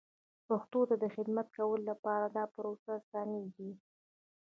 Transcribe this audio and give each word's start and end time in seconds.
پښتو 0.47 0.79
ته 0.89 0.95
د 1.03 1.05
خدمت 1.15 1.47
کولو 1.57 1.83
لپاره 1.91 2.25
دا 2.35 2.43
پروسه 2.55 2.89
اسانېږي. 2.99 3.71